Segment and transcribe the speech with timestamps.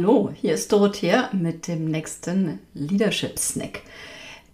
[0.00, 3.82] Hallo, hier ist Dorothea mit dem nächsten Leadership Snack.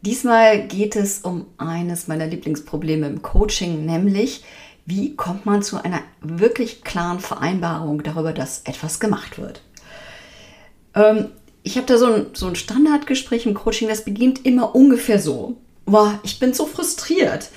[0.03, 4.43] Diesmal geht es um eines meiner Lieblingsprobleme im Coaching, nämlich
[4.87, 9.63] wie kommt man zu einer wirklich klaren Vereinbarung darüber, dass etwas gemacht wird.
[10.97, 11.29] Ähm,
[11.63, 15.59] ich habe da so ein, so ein Standardgespräch im Coaching, das beginnt immer ungefähr so.
[15.85, 17.51] Boah, ich bin so frustriert.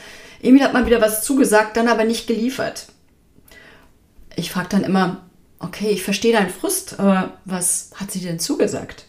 [0.43, 2.85] Emil hat mal wieder was zugesagt, dann aber nicht geliefert.
[4.35, 5.24] Ich frage dann immer,
[5.59, 9.05] okay, ich verstehe deinen Frust, aber was hat sie denn zugesagt?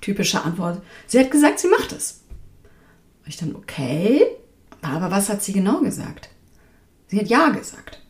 [0.00, 2.22] Typische Antwort, sie hat gesagt, sie macht es.
[3.22, 4.26] Und ich dann, okay,
[4.82, 6.28] aber was hat sie genau gesagt?
[7.08, 8.00] Sie hat ja gesagt.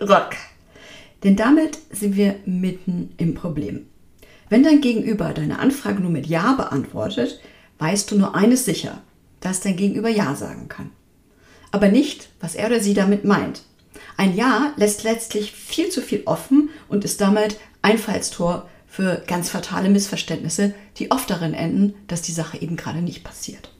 [0.00, 0.30] Rock.
[1.22, 3.86] Denn damit sind wir mitten im Problem.
[4.48, 7.40] Wenn dein Gegenüber deine Anfrage nur mit Ja beantwortet,
[7.78, 9.02] weißt du nur eines sicher,
[9.40, 10.90] dass dein Gegenüber Ja sagen kann.
[11.70, 13.62] Aber nicht, was er oder sie damit meint.
[14.16, 19.88] Ein Ja lässt letztlich viel zu viel offen und ist damit Einfallstor für ganz fatale
[19.88, 23.70] Missverständnisse, die oft darin enden, dass die Sache eben gerade nicht passiert.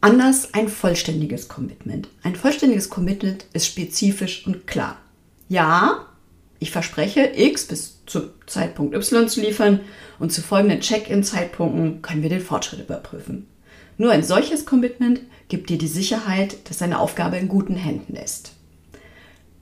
[0.00, 2.08] Anders ein vollständiges Commitment.
[2.22, 4.96] Ein vollständiges Commitment ist spezifisch und klar.
[5.48, 6.06] Ja,
[6.60, 9.80] ich verspreche, X bis zum Zeitpunkt Y zu liefern
[10.20, 13.48] und zu folgenden Check-in-Zeitpunkten können wir den Fortschritt überprüfen.
[13.96, 18.52] Nur ein solches Commitment gibt dir die Sicherheit, dass deine Aufgabe in guten Händen ist.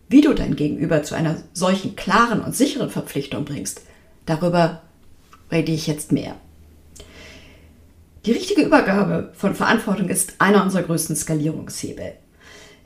[0.08, 3.82] Wie du dein Gegenüber zu einer solchen klaren und sicheren Verpflichtung bringst,
[4.24, 4.82] darüber
[5.50, 6.36] rede ich jetzt mehr.
[8.24, 12.14] Die richtige Übergabe von Verantwortung ist einer unserer größten Skalierungshebel.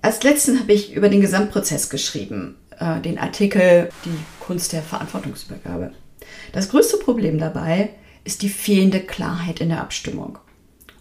[0.02, 5.92] Als letzten habe ich über den Gesamtprozess geschrieben, äh, den Artikel Die Kunst der Verantwortungsübergabe.
[6.52, 7.90] Das größte Problem dabei
[8.24, 10.38] ist die fehlende Klarheit in der Abstimmung.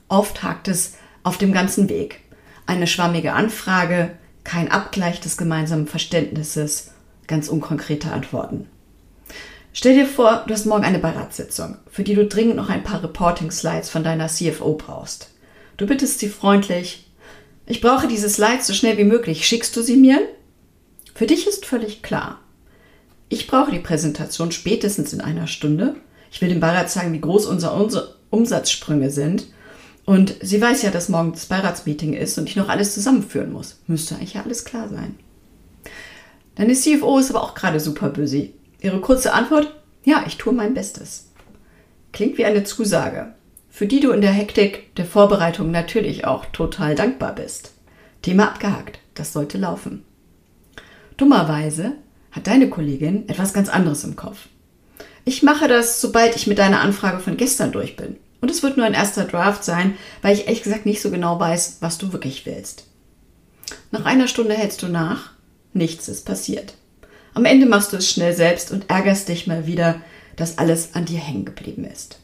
[0.07, 2.21] Oft hakt es auf dem ganzen Weg.
[2.65, 4.11] Eine schwammige Anfrage,
[4.43, 6.91] kein Abgleich des gemeinsamen Verständnisses,
[7.27, 8.67] ganz unkonkrete Antworten.
[9.73, 13.03] Stell dir vor, du hast morgen eine Beiratssitzung, für die du dringend noch ein paar
[13.03, 15.29] Reporting-Slides von deiner CFO brauchst.
[15.77, 17.09] Du bittest sie freundlich,
[17.65, 20.27] ich brauche diese Slides so schnell wie möglich, schickst du sie mir?
[21.13, 22.39] Für dich ist völlig klar.
[23.29, 25.95] Ich brauche die Präsentation spätestens in einer Stunde.
[26.31, 29.45] Ich will dem Beirat zeigen, wie groß unsere Umsatzsprünge sind
[30.09, 33.79] und sie weiß ja, dass morgen das Beiratsmeeting ist und ich noch alles zusammenführen muss.
[33.85, 35.19] Müsste eigentlich ja alles klar sein.
[36.55, 38.55] Deine CFO ist aber auch gerade super busy.
[38.81, 39.71] Ihre kurze Antwort?
[40.03, 41.29] Ja, ich tue mein Bestes.
[42.11, 43.35] Klingt wie eine Zusage,
[43.69, 47.73] für die du in der Hektik der Vorbereitung natürlich auch total dankbar bist.
[48.23, 50.03] Thema abgehakt, das sollte laufen.
[51.17, 51.91] Dummerweise
[52.31, 54.47] hat deine Kollegin etwas ganz anderes im Kopf.
[55.23, 58.17] Ich mache das, sobald ich mit deiner Anfrage von gestern durch bin.
[58.41, 61.39] Und es wird nur ein erster Draft sein, weil ich ehrlich gesagt nicht so genau
[61.39, 62.85] weiß, was du wirklich willst.
[63.91, 65.31] Nach einer Stunde hältst du nach,
[65.73, 66.75] nichts ist passiert.
[67.33, 70.01] Am Ende machst du es schnell selbst und ärgerst dich mal wieder,
[70.35, 72.19] dass alles an dir hängen geblieben ist.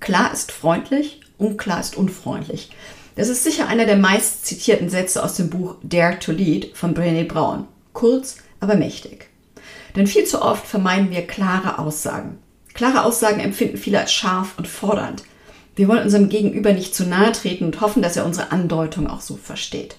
[0.00, 2.70] Klar ist freundlich, unklar ist unfreundlich.
[3.16, 6.94] Das ist sicher einer der meist zitierten Sätze aus dem Buch Dare to Lead von
[6.94, 7.66] Brené Brown.
[7.92, 9.28] Kurz, aber mächtig.
[9.96, 12.38] Denn viel zu oft vermeiden wir klare Aussagen.
[12.78, 15.24] Klare Aussagen empfinden viele als scharf und fordernd.
[15.74, 19.20] Wir wollen unserem Gegenüber nicht zu nahe treten und hoffen, dass er unsere Andeutung auch
[19.20, 19.96] so versteht.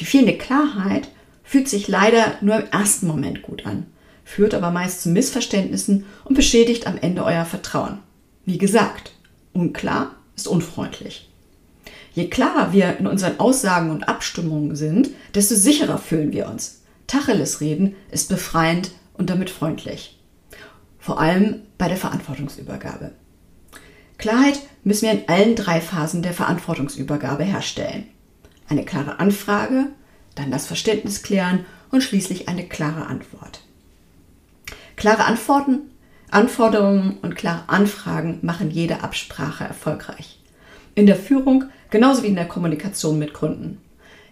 [0.00, 1.08] Die fehlende Klarheit
[1.44, 3.84] fühlt sich leider nur im ersten Moment gut an,
[4.24, 7.98] führt aber meist zu Missverständnissen und beschädigt am Ende euer Vertrauen.
[8.46, 9.12] Wie gesagt,
[9.52, 11.28] unklar ist unfreundlich.
[12.14, 16.80] Je klarer wir in unseren Aussagen und Abstimmungen sind, desto sicherer fühlen wir uns.
[17.06, 20.16] Tacheles reden ist befreiend und damit freundlich
[21.02, 23.10] vor allem bei der Verantwortungsübergabe.
[24.18, 28.06] Klarheit müssen wir in allen drei Phasen der Verantwortungsübergabe herstellen.
[28.68, 29.86] Eine klare Anfrage,
[30.36, 33.62] dann das Verständnis klären und schließlich eine klare Antwort.
[34.94, 35.90] Klare Antworten,
[36.30, 40.38] Anforderungen und klare Anfragen machen jede Absprache erfolgreich.
[40.94, 43.81] In der Führung genauso wie in der Kommunikation mit Kunden.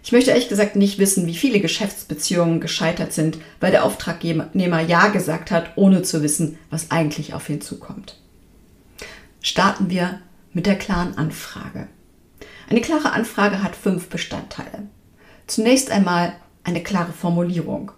[0.03, 5.09] Ich möchte ehrlich gesagt nicht wissen, wie viele Geschäftsbeziehungen gescheitert sind, weil der Auftragnehmer Ja
[5.09, 8.19] gesagt hat, ohne zu wissen, was eigentlich auf ihn zukommt.
[9.41, 10.21] Starten wir
[10.53, 11.87] mit der klaren Anfrage.
[12.69, 14.87] Eine klare Anfrage hat fünf Bestandteile.
[15.45, 16.33] Zunächst einmal
[16.63, 17.91] eine klare Formulierung.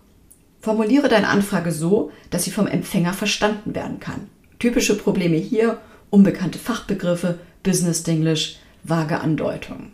[0.62, 4.30] Formuliere deine Anfrage so, dass sie vom Empfänger verstanden werden kann.
[4.60, 5.80] Typische Probleme hier,
[6.10, 9.92] unbekannte Fachbegriffe, Business English, vage Andeutungen.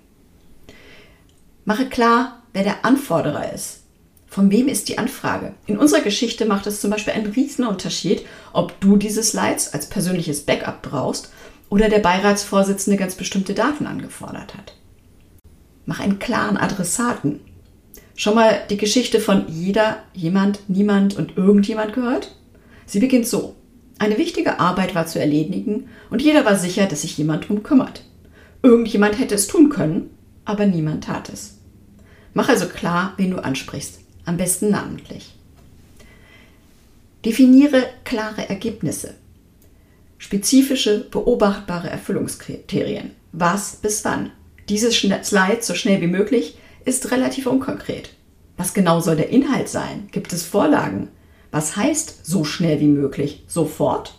[1.70, 3.84] Mache klar, wer der Anforderer ist.
[4.26, 5.54] Von wem ist die Anfrage?
[5.68, 9.88] In unserer Geschichte macht es zum Beispiel einen riesen Unterschied, ob du diese Slides als
[9.88, 11.32] persönliches Backup brauchst
[11.70, 14.74] oder der Beiratsvorsitzende ganz bestimmte Daten angefordert hat.
[15.86, 17.40] Mach einen klaren Adressaten.
[18.16, 22.36] Schon mal die Geschichte von jeder, jemand, niemand und irgendjemand gehört?
[22.88, 23.56] Sie beginnt so.
[24.00, 28.02] Eine wichtige Arbeit war zu erledigen und jeder war sicher, dass sich jemand darum kümmert.
[28.64, 30.10] Irgendjemand hätte es tun können,
[30.46, 31.59] aber niemand tat es.
[32.40, 35.36] Mach also klar, wen du ansprichst, am besten namentlich.
[37.26, 39.16] Definiere klare Ergebnisse.
[40.18, 43.12] Spezifische, beobachtbare Erfüllungskriterien.
[43.34, 44.32] Was bis wann?
[44.70, 48.12] Dieses Slide so schnell wie möglich ist relativ unkonkret.
[48.56, 50.08] Was genau soll der Inhalt sein?
[50.14, 51.10] Gibt es Vorlagen?
[51.52, 53.44] Was heißt so schnell wie möglich?
[53.48, 54.14] Sofort?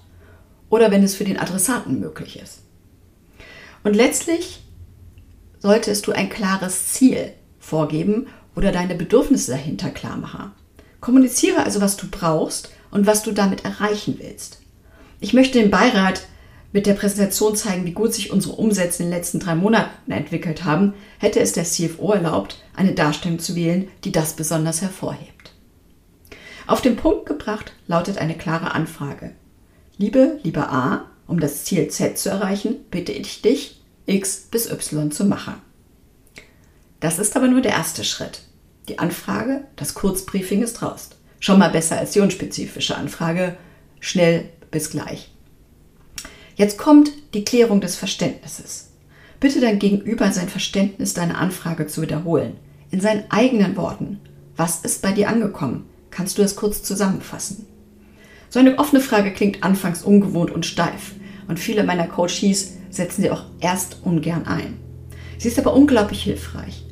[0.69, 2.59] Oder wenn es für den Adressaten möglich ist?
[3.83, 4.61] Und letztlich
[5.59, 7.33] solltest du ein klares Ziel
[7.71, 8.27] vorgeben
[8.57, 10.51] oder deine Bedürfnisse dahinter klar machen.
[11.01, 14.61] Kommuniziere also, was du brauchst und was du damit erreichen willst.
[15.21, 16.23] Ich möchte dem Beirat
[16.73, 20.65] mit der Präsentation zeigen, wie gut sich unsere Umsätze in den letzten drei Monaten entwickelt
[20.65, 25.53] haben, hätte es der CFO erlaubt, eine Darstellung zu wählen, die das besonders hervorhebt.
[26.67, 29.33] Auf den Punkt gebracht lautet eine klare Anfrage.
[29.99, 35.11] Liebe, lieber A, um das Ziel Z zu erreichen, bitte ich dich, X bis Y
[35.11, 35.55] zu machen.
[37.01, 38.43] Das ist aber nur der erste Schritt.
[38.89, 41.11] Die Anfrage, das Kurzbriefing ist raus.
[41.39, 43.57] Schon mal besser als die unspezifische Anfrage,
[43.99, 45.31] schnell bis gleich.
[46.57, 48.91] Jetzt kommt die Klärung des Verständnisses.
[49.41, 52.59] Bitte dein Gegenüber sein Verständnis deiner Anfrage zu wiederholen.
[52.91, 54.21] In seinen eigenen Worten.
[54.57, 55.87] Was ist bei dir angekommen?
[56.11, 57.67] Kannst du es kurz zusammenfassen?
[58.51, 61.13] So eine offene Frage klingt anfangs ungewohnt und steif.
[61.49, 64.77] Und viele meiner Coaches setzen sie auch erst ungern ein.
[65.39, 66.85] Sie ist aber unglaublich hilfreich.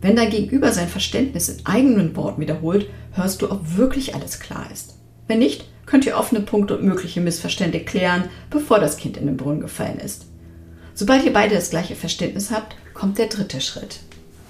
[0.00, 4.66] Wenn dein Gegenüber sein Verständnis in eigenen Worten wiederholt, hörst du, ob wirklich alles klar
[4.72, 4.98] ist.
[5.26, 9.36] Wenn nicht, könnt ihr offene Punkte und mögliche Missverständnisse klären, bevor das Kind in den
[9.36, 10.26] Brunnen gefallen ist.
[10.94, 14.00] Sobald ihr beide das gleiche Verständnis habt, kommt der dritte Schritt.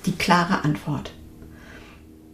[0.06, 1.12] Die klare Antwort.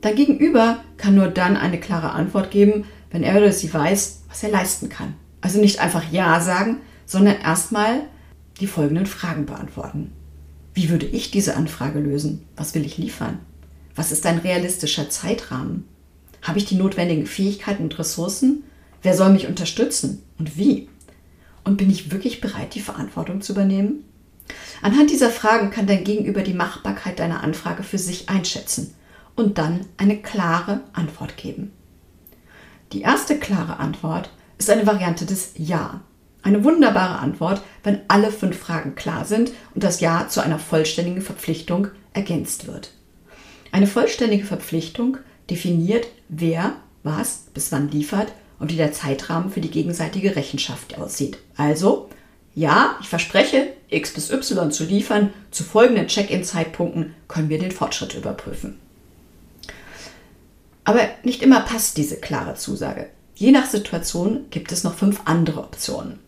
[0.00, 4.42] Dein Gegenüber kann nur dann eine klare Antwort geben, wenn er oder sie weiß, was
[4.42, 5.14] er leisten kann.
[5.40, 8.00] Also nicht einfach Ja sagen, sondern erstmal
[8.60, 10.12] die folgenden Fragen beantworten.
[10.74, 12.44] Wie würde ich diese Anfrage lösen?
[12.56, 13.38] Was will ich liefern?
[13.94, 15.86] Was ist ein realistischer Zeitrahmen?
[16.40, 18.64] Habe ich die notwendigen Fähigkeiten und Ressourcen?
[19.02, 20.88] Wer soll mich unterstützen und wie?
[21.64, 24.04] Und bin ich wirklich bereit, die Verantwortung zu übernehmen?
[24.80, 28.94] Anhand dieser Fragen kann dein Gegenüber die Machbarkeit deiner Anfrage für sich einschätzen
[29.36, 31.72] und dann eine klare Antwort geben.
[32.92, 36.00] Die erste klare Antwort ist eine Variante des Ja.
[36.42, 41.22] Eine wunderbare Antwort, wenn alle fünf Fragen klar sind und das Ja zu einer vollständigen
[41.22, 42.92] Verpflichtung ergänzt wird.
[43.70, 45.18] Eine vollständige Verpflichtung
[45.48, 46.74] definiert, wer
[47.04, 51.38] was bis wann liefert und wie der Zeitrahmen für die gegenseitige Rechenschaft aussieht.
[51.56, 52.08] Also,
[52.54, 58.14] ja, ich verspreche, X bis Y zu liefern, zu folgenden Check-in-Zeitpunkten können wir den Fortschritt
[58.14, 58.78] überprüfen.
[60.84, 63.08] Aber nicht immer passt diese klare Zusage.
[63.34, 66.18] Je nach Situation gibt es noch fünf andere Optionen.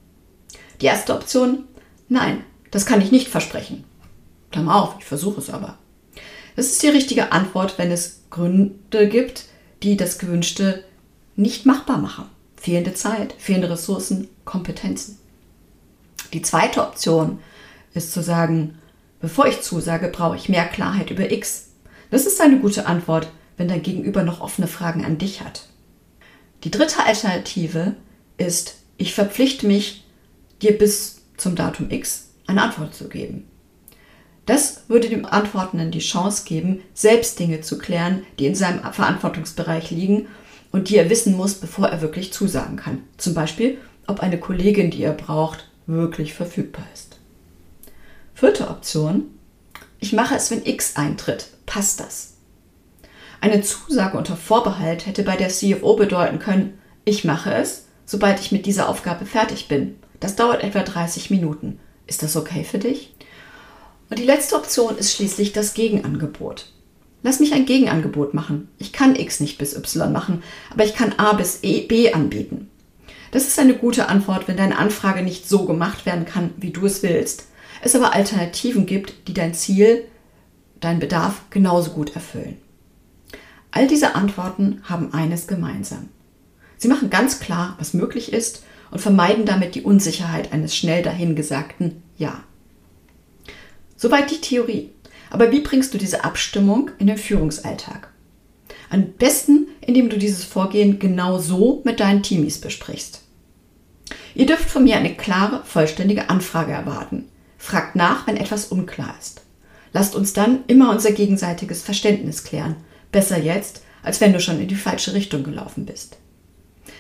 [0.81, 1.65] Die erste Option,
[2.09, 3.85] nein, das kann ich nicht versprechen.
[4.51, 5.79] Klammer auf, ich versuche es aber.
[6.57, 9.47] Das ist die richtige Antwort, wenn es Gründe gibt,
[9.83, 10.85] die das Gewünschte
[11.37, 12.27] nicht machbar machen.
[12.57, 15.19] Fehlende Zeit, fehlende Ressourcen, Kompetenzen.
[16.33, 17.39] Die zweite Option
[17.93, 18.79] ist zu sagen,
[19.21, 21.71] bevor ich zusage, brauche ich mehr Klarheit über X.
[22.11, 25.69] Das ist eine gute Antwort, wenn dein Gegenüber noch offene Fragen an dich hat.
[26.65, 27.95] Die dritte Alternative
[28.37, 30.04] ist, ich verpflichte mich,
[30.65, 33.49] dir bis zum Datum X eine Antwort zu geben.
[34.47, 39.91] Das würde dem Antwortenden die Chance geben, selbst Dinge zu klären, die in seinem Verantwortungsbereich
[39.91, 40.27] liegen
[40.71, 43.03] und die er wissen muss, bevor er wirklich zusagen kann.
[43.17, 47.19] Zum Beispiel, ob eine Kollegin, die er braucht, wirklich verfügbar ist.
[48.35, 49.27] Vierte Option.
[49.99, 51.47] Ich mache es, wenn X eintritt.
[51.65, 52.35] Passt das?
[53.41, 58.53] Eine Zusage unter Vorbehalt hätte bei der CFO bedeuten können, ich mache es, sobald ich
[58.53, 59.97] mit dieser Aufgabe fertig bin.
[60.25, 61.79] Das dauert etwa 30 Minuten.
[62.07, 63.15] Ist das okay für dich?
[64.09, 66.73] Und die letzte Option ist schließlich das Gegenangebot.
[67.23, 68.69] Lass mich ein Gegenangebot machen.
[68.79, 72.71] Ich kann X nicht bis Y machen, aber ich kann A bis e, B anbieten.
[73.33, 76.87] Das ist eine gute Antwort, wenn deine Anfrage nicht so gemacht werden kann, wie du
[76.87, 77.49] es willst,
[77.83, 80.07] es aber Alternativen gibt, die dein Ziel,
[80.81, 82.57] deinen Bedarf genauso gut erfüllen.
[83.73, 86.09] All diese Antworten haben eines gemeinsam.
[86.79, 88.63] Sie machen ganz klar, was möglich ist
[88.95, 92.45] und vermeiden damit die Unsicherheit eines schnell dahingesagten Ja.
[93.97, 94.91] Soweit die Theorie.
[95.31, 98.13] Aber wie bringst du diese Abstimmung in den Führungsalltag?
[98.91, 103.23] Am besten, indem du dieses Vorgehen genau so mit deinen Teamies besprichst.
[104.37, 107.25] Ihr dürft von mir eine klare, vollständige Anfrage erwarten.
[107.59, 109.43] Fragt nach, wenn etwas unklar ist.
[109.93, 112.77] Lasst uns dann immer unser gegenseitiges Verständnis klären,
[113.11, 116.19] Besser jetzt, als wenn du schon in die falsche Richtung gelaufen bist.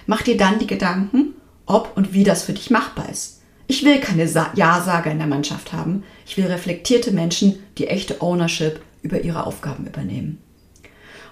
[0.06, 1.34] Mach dir dann die Gedanken,
[1.66, 3.40] ob und wie das für dich machbar ist.
[3.66, 6.04] Ich will keine Ja-Sager in der Mannschaft haben.
[6.26, 10.38] Ich will reflektierte Menschen, die echte Ownership über ihre Aufgaben übernehmen.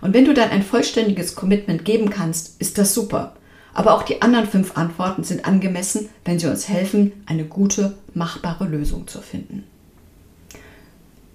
[0.01, 3.37] Und wenn du dann ein vollständiges Commitment geben kannst, ist das super.
[3.75, 8.65] Aber auch die anderen fünf Antworten sind angemessen, wenn sie uns helfen, eine gute, machbare
[8.65, 9.65] Lösung zu finden.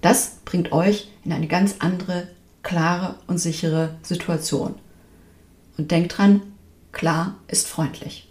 [0.02, 2.28] Das bringt euch in eine ganz andere,
[2.62, 4.76] klare und sichere Situation.
[5.78, 6.42] Und denkt dran,
[6.92, 8.27] klar ist freundlich.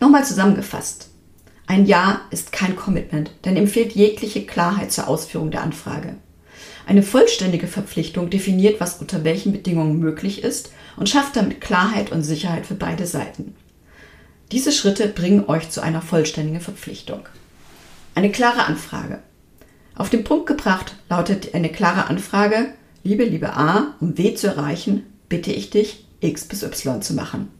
[0.00, 1.10] Nochmal zusammengefasst.
[1.66, 6.14] Ein Ja ist kein Commitment, denn ihm fehlt jegliche Klarheit zur Ausführung der Anfrage.
[6.86, 12.22] Eine vollständige Verpflichtung definiert, was unter welchen Bedingungen möglich ist und schafft damit Klarheit und
[12.22, 13.54] Sicherheit für beide Seiten.
[14.50, 17.20] Diese Schritte bringen euch zu einer vollständigen Verpflichtung.
[18.14, 19.18] Eine klare Anfrage.
[19.94, 25.04] Auf den Punkt gebracht lautet eine klare Anfrage, liebe, liebe A, um W zu erreichen,
[25.28, 27.50] bitte ich dich, X bis Y zu machen.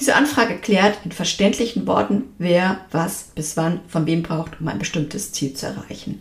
[0.00, 4.78] Diese Anfrage klärt in verständlichen Worten, wer, was, bis wann, von wem braucht, um ein
[4.78, 6.20] bestimmtes Ziel zu erreichen.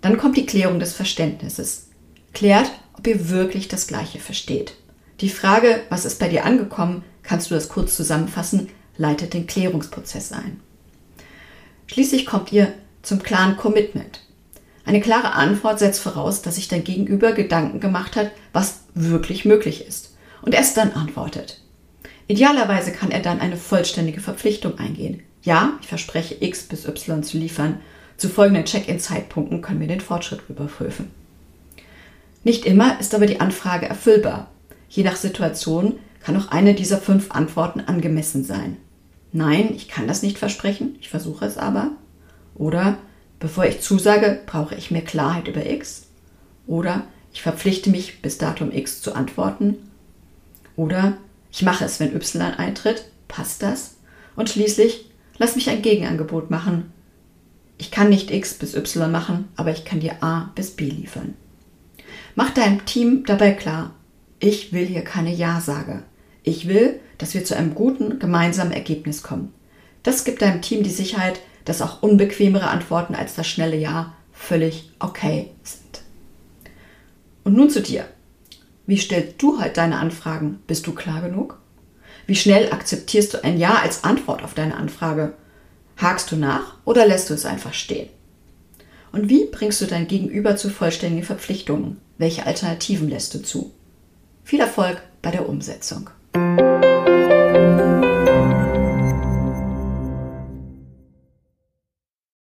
[0.00, 1.88] Dann kommt die Klärung des Verständnisses.
[2.34, 4.74] Klärt, ob ihr wirklich das Gleiche versteht.
[5.20, 10.32] Die Frage, was ist bei dir angekommen, kannst du das kurz zusammenfassen, leitet den Klärungsprozess
[10.32, 10.60] ein.
[11.86, 14.20] Schließlich kommt ihr zum klaren Commitment.
[14.84, 19.86] Eine klare Antwort setzt voraus, dass sich dein Gegenüber Gedanken gemacht hat, was wirklich möglich
[19.86, 21.61] ist und erst dann antwortet.
[22.28, 25.22] Idealerweise kann er dann eine vollständige Verpflichtung eingehen.
[25.42, 27.80] Ja, ich verspreche X bis Y zu liefern.
[28.16, 31.10] Zu folgenden Check-in-Zeitpunkten können wir den Fortschritt überprüfen.
[32.44, 34.50] Nicht immer ist aber die Anfrage erfüllbar.
[34.88, 38.76] Je nach Situation kann auch eine dieser fünf Antworten angemessen sein.
[39.32, 41.92] Nein, ich kann das nicht versprechen, ich versuche es aber.
[42.54, 42.98] Oder
[43.40, 46.06] bevor ich zusage, brauche ich mehr Klarheit über X.
[46.66, 49.78] Oder ich verpflichte mich, bis Datum X zu antworten.
[50.76, 51.16] Oder
[51.52, 53.04] ich mache es, wenn Y eintritt.
[53.28, 53.96] Passt das?
[54.34, 55.06] Und schließlich,
[55.38, 56.92] lass mich ein Gegenangebot machen.
[57.78, 61.34] Ich kann nicht X bis Y machen, aber ich kann dir A bis B liefern.
[62.34, 63.94] Mach deinem Team dabei klar,
[64.40, 66.02] ich will hier keine Ja-Sage.
[66.42, 69.52] Ich will, dass wir zu einem guten gemeinsamen Ergebnis kommen.
[70.02, 74.90] Das gibt deinem Team die Sicherheit, dass auch unbequemere Antworten als das schnelle Ja völlig
[74.98, 76.02] okay sind.
[77.44, 78.06] Und nun zu dir.
[78.86, 80.60] Wie stellst du halt deine Anfragen?
[80.66, 81.58] Bist du klar genug?
[82.26, 85.34] Wie schnell akzeptierst du ein Ja als Antwort auf deine Anfrage?
[85.96, 88.08] Hakst du nach oder lässt du es einfach stehen?
[89.12, 91.98] Und wie bringst du dein Gegenüber zu vollständigen Verpflichtungen?
[92.18, 93.72] Welche Alternativen lässt du zu?
[94.42, 96.10] Viel Erfolg bei der Umsetzung.